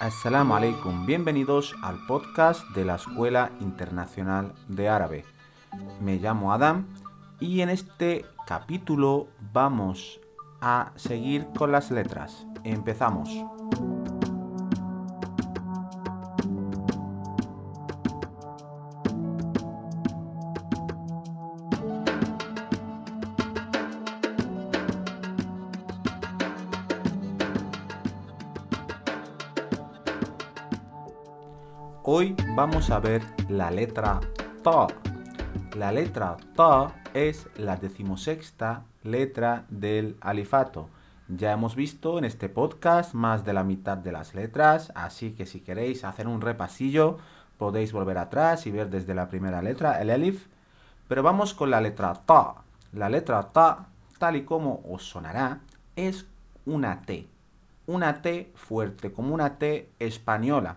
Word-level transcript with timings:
Assalamu 0.00 0.54
alaikum, 0.54 1.04
bienvenidos 1.04 1.76
al 1.82 2.06
podcast 2.06 2.66
de 2.70 2.86
la 2.86 2.94
Escuela 2.94 3.50
Internacional 3.60 4.54
de 4.66 4.88
Árabe. 4.88 5.26
Me 6.00 6.16
llamo 6.16 6.54
Adam 6.54 6.86
y 7.38 7.60
en 7.60 7.68
este 7.68 8.24
capítulo 8.46 9.28
vamos 9.52 10.18
a 10.62 10.92
seguir 10.96 11.46
con 11.54 11.70
las 11.70 11.90
letras. 11.90 12.46
Empezamos. 12.64 13.28
Hoy 32.02 32.34
vamos 32.56 32.88
a 32.88 32.98
ver 32.98 33.22
la 33.50 33.70
letra 33.70 34.20
Ta. 34.62 34.86
La 35.76 35.92
letra 35.92 36.38
Ta 36.56 36.94
es 37.12 37.46
la 37.56 37.76
decimosexta 37.76 38.84
letra 39.02 39.66
del 39.68 40.16
alifato. 40.22 40.88
Ya 41.28 41.52
hemos 41.52 41.76
visto 41.76 42.16
en 42.16 42.24
este 42.24 42.48
podcast 42.48 43.12
más 43.12 43.44
de 43.44 43.52
la 43.52 43.64
mitad 43.64 43.98
de 43.98 44.12
las 44.12 44.34
letras, 44.34 44.92
así 44.94 45.32
que 45.32 45.44
si 45.44 45.60
queréis 45.60 46.02
hacer 46.04 46.26
un 46.26 46.40
repasillo, 46.40 47.18
podéis 47.58 47.92
volver 47.92 48.16
atrás 48.16 48.66
y 48.66 48.70
ver 48.70 48.88
desde 48.88 49.14
la 49.14 49.28
primera 49.28 49.60
letra, 49.60 50.00
el 50.00 50.08
elif. 50.08 50.46
Pero 51.06 51.22
vamos 51.22 51.52
con 51.52 51.70
la 51.70 51.82
letra 51.82 52.14
Ta. 52.14 52.54
La 52.94 53.10
letra 53.10 53.52
Ta, 53.52 53.88
tal 54.18 54.36
y 54.36 54.44
como 54.44 54.80
os 54.88 55.06
sonará, 55.06 55.60
es 55.96 56.26
una 56.64 57.02
T. 57.02 57.28
Una 57.86 58.22
T 58.22 58.52
fuerte, 58.54 59.12
como 59.12 59.34
una 59.34 59.58
T 59.58 59.90
española. 59.98 60.76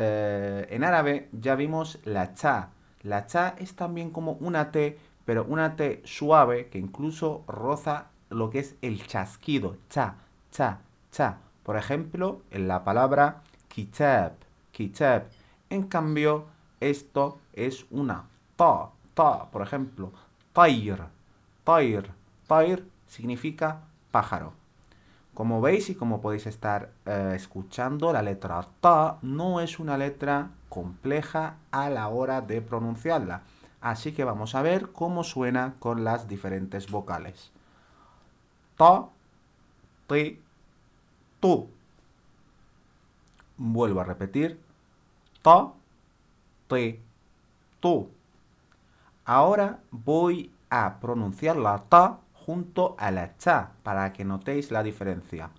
Eh, 0.00 0.68
en 0.70 0.84
árabe 0.84 1.28
ya 1.32 1.56
vimos 1.56 1.98
la 2.04 2.32
cha. 2.34 2.70
La 3.02 3.26
cha 3.26 3.56
es 3.58 3.74
también 3.74 4.10
como 4.10 4.32
una 4.34 4.70
T, 4.70 4.96
pero 5.24 5.44
una 5.44 5.74
T 5.74 6.02
suave 6.04 6.68
que 6.68 6.78
incluso 6.78 7.42
roza 7.48 8.06
lo 8.30 8.48
que 8.48 8.60
es 8.60 8.76
el 8.80 9.04
chasquido. 9.04 9.76
Cha, 9.90 10.14
cha, 10.52 10.78
cha. 11.10 11.38
Por 11.64 11.76
ejemplo, 11.76 12.42
en 12.52 12.68
la 12.68 12.84
palabra 12.84 13.42
kitab, 13.66 14.34
kitab. 14.70 15.24
En 15.68 15.82
cambio, 15.88 16.46
esto 16.78 17.40
es 17.52 17.84
una 17.90 18.24
ta, 18.54 18.90
ta. 19.14 19.50
Por 19.50 19.62
ejemplo, 19.62 20.12
tair, 20.52 21.02
tair, 21.64 22.12
tair 22.46 22.86
significa 23.08 23.80
pájaro. 24.12 24.57
Como 25.38 25.60
veis 25.60 25.88
y 25.88 25.94
como 25.94 26.20
podéis 26.20 26.48
estar 26.48 26.90
eh, 27.06 27.34
escuchando, 27.36 28.12
la 28.12 28.22
letra 28.22 28.66
ta 28.80 29.18
no 29.22 29.60
es 29.60 29.78
una 29.78 29.96
letra 29.96 30.50
compleja 30.68 31.58
a 31.70 31.88
la 31.90 32.08
hora 32.08 32.40
de 32.40 32.60
pronunciarla. 32.60 33.42
Así 33.80 34.10
que 34.10 34.24
vamos 34.24 34.56
a 34.56 34.62
ver 34.62 34.90
cómo 34.90 35.22
suena 35.22 35.76
con 35.78 36.02
las 36.02 36.26
diferentes 36.26 36.90
vocales. 36.90 37.52
Ta, 38.76 39.10
ti, 40.08 40.42
tu. 41.38 41.70
Vuelvo 43.58 44.00
a 44.00 44.04
repetir. 44.06 44.60
Ta, 45.40 45.68
ti, 46.66 47.00
tu. 47.78 48.10
Ahora 49.24 49.78
voy 49.92 50.50
a 50.68 50.98
pronunciar 50.98 51.56
la 51.56 51.78
ta 51.88 52.18
junto 52.48 52.96
a 52.98 53.10
la 53.10 53.36
cha 53.36 53.72
para 53.82 54.10
que 54.14 54.24
notéis 54.24 54.70
la 54.70 54.82
diferencia. 54.82 55.50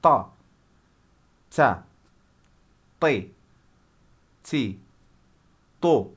Ta, 0.00 0.26
cha, 1.48 1.84
ti, 2.98 3.32
chi, 4.42 4.82
tu, 5.78 6.16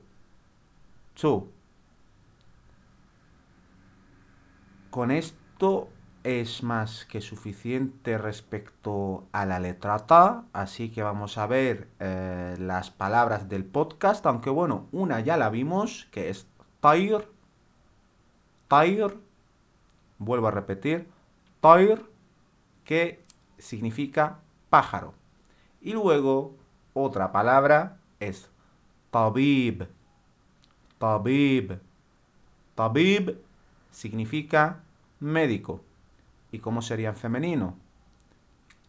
chu. 1.14 1.48
Con 4.90 5.12
esto 5.12 5.90
es 6.24 6.64
más 6.64 7.04
que 7.04 7.20
suficiente 7.20 8.18
respecto 8.18 9.28
a 9.30 9.46
la 9.46 9.60
letra 9.60 10.08
ta, 10.08 10.46
así 10.52 10.90
que 10.90 11.04
vamos 11.04 11.38
a 11.38 11.46
ver 11.46 11.88
eh, 12.00 12.56
las 12.58 12.90
palabras 12.90 13.48
del 13.48 13.64
podcast, 13.64 14.26
aunque 14.26 14.50
bueno, 14.50 14.88
una 14.90 15.20
ya 15.20 15.36
la 15.36 15.50
vimos, 15.50 16.08
que 16.10 16.30
es 16.30 16.48
tair, 16.80 17.28
tair, 18.66 19.25
Vuelvo 20.18 20.48
a 20.48 20.50
repetir, 20.50 21.08
toir, 21.60 22.04
que 22.84 23.22
significa 23.58 24.38
pájaro. 24.70 25.14
Y 25.80 25.92
luego 25.92 26.54
otra 26.94 27.32
palabra 27.32 27.98
es 28.20 28.50
tabib. 29.10 29.86
Tabib. 30.98 31.78
Tabib 32.74 33.38
significa 33.90 34.82
médico. 35.20 35.82
¿Y 36.52 36.58
cómo 36.58 36.80
sería 36.82 37.10
en 37.10 37.16
femenino? 37.16 37.76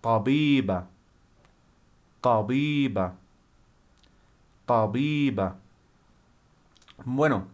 Tabiba. 0.01 0.87
Tabiba. 2.21 3.15
Tabiba. 4.65 5.55
Bueno, 7.03 7.47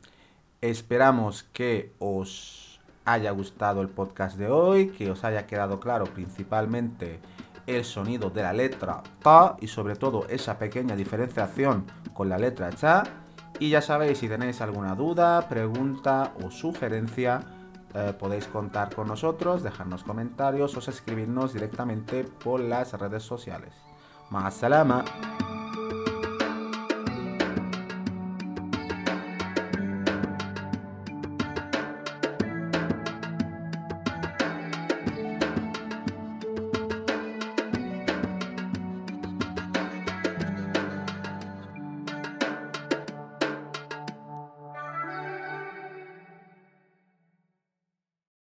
esperamos 0.62 1.44
que 1.44 1.92
os 2.00 2.73
haya 3.06 3.32
gustado 3.32 3.82
el 3.82 3.90
podcast 3.90 4.38
de 4.38 4.50
hoy, 4.50 4.90
que 4.90 5.12
os 5.12 5.24
haya 5.24 5.46
quedado 5.46 5.80
claro 5.80 6.06
principalmente 6.06 7.20
el 7.68 7.86
sonido 7.86 8.30
de 8.30 8.42
la 8.42 8.54
letra 8.54 9.02
ta 9.22 9.56
y 9.60 9.68
sobre 9.68 9.96
todo 9.96 10.26
esa 10.28 10.58
pequeña 10.58 10.96
diferenciación 10.96 11.86
con 12.14 12.30
la 12.30 12.38
letra 12.38 12.72
cha. 12.72 13.04
Y 13.60 13.70
ya 13.70 13.82
sabéis, 13.82 14.18
si 14.18 14.28
tenéis 14.28 14.62
alguna 14.62 14.96
duda, 14.96 15.48
pregunta 15.48 16.34
o 16.44 16.52
sugerencia, 16.52 17.42
eh, 17.94 18.14
podéis 18.18 18.48
contar 18.48 18.94
con 18.94 19.08
nosotros, 19.08 19.64
dejarnos 19.64 20.04
comentarios 20.04 20.76
o 20.76 20.90
escribirnos 20.90 21.54
directamente 21.54 22.24
por 22.24 22.60
las 22.60 22.94
redes 22.94 23.24
sociales. 23.24 23.74
Más 24.32 24.56
salama. 24.56 25.06